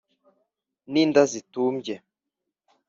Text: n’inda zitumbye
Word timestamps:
n’inda 0.91 1.21
zitumbye 1.31 1.95